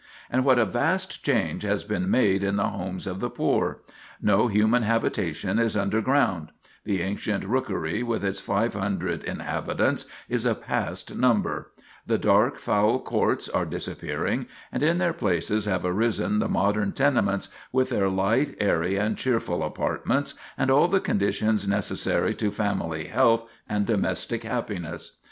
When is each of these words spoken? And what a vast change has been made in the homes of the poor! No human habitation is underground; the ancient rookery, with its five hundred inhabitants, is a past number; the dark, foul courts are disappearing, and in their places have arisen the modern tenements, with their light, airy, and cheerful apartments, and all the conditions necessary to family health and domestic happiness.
And 0.31 0.43
what 0.43 0.57
a 0.57 0.65
vast 0.65 1.23
change 1.23 1.61
has 1.61 1.83
been 1.83 2.09
made 2.09 2.43
in 2.43 2.55
the 2.55 2.67
homes 2.69 3.05
of 3.05 3.19
the 3.19 3.29
poor! 3.29 3.81
No 4.19 4.47
human 4.47 4.81
habitation 4.81 5.59
is 5.59 5.77
underground; 5.77 6.49
the 6.83 7.03
ancient 7.03 7.45
rookery, 7.45 8.01
with 8.01 8.25
its 8.25 8.39
five 8.39 8.73
hundred 8.73 9.23
inhabitants, 9.23 10.05
is 10.27 10.43
a 10.43 10.55
past 10.55 11.15
number; 11.15 11.71
the 12.07 12.17
dark, 12.17 12.55
foul 12.57 12.99
courts 12.99 13.47
are 13.47 13.63
disappearing, 13.63 14.47
and 14.71 14.81
in 14.81 14.97
their 14.97 15.13
places 15.13 15.65
have 15.65 15.85
arisen 15.85 16.39
the 16.39 16.49
modern 16.49 16.93
tenements, 16.93 17.49
with 17.71 17.89
their 17.91 18.09
light, 18.09 18.55
airy, 18.59 18.95
and 18.95 19.19
cheerful 19.19 19.61
apartments, 19.61 20.33
and 20.57 20.71
all 20.71 20.87
the 20.87 20.99
conditions 20.99 21.67
necessary 21.67 22.33
to 22.33 22.49
family 22.49 23.03
health 23.03 23.47
and 23.69 23.85
domestic 23.85 24.41
happiness. 24.41 25.17